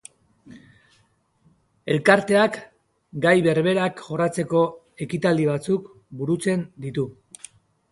[1.95, 2.57] Elkarteak
[3.27, 4.65] gai berberak jorratzeko
[5.07, 5.89] ekitaldi batzuk
[6.23, 7.09] burutzen ditu.